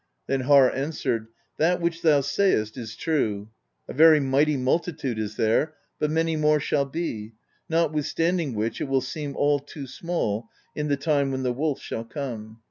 Then 0.25 0.39
Harr 0.39 0.73
answered: 0.73 1.27
"That 1.59 1.79
which 1.79 2.01
thou 2.01 2.21
sayest 2.21 2.75
is 2.75 2.95
true: 2.95 3.49
a 3.87 3.93
very 3.93 4.19
mighty 4.19 4.57
multitude 4.57 5.19
is 5.19 5.35
there, 5.35 5.75
but 5.99 6.09
many 6.09 6.35
more 6.35 6.59
shall 6.59 6.85
be, 6.85 7.33
notwithstanding 7.69 8.55
which 8.55 8.81
it 8.81 8.85
will 8.85 9.01
seem 9.01 9.35
all 9.35 9.59
too 9.59 9.85
small, 9.85 10.49
in 10.75 10.87
the 10.87 10.97
time 10.97 11.29
when 11.29 11.43
the 11.43 11.53
Wolf 11.53 11.79
shall 11.81 12.03
come. 12.03 12.57